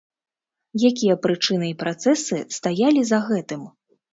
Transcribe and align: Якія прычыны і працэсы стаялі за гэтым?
Якія 0.89 1.17
прычыны 1.27 1.69
і 1.73 1.77
працэсы 1.83 2.41
стаялі 2.59 3.01
за 3.11 3.21
гэтым? 3.29 3.61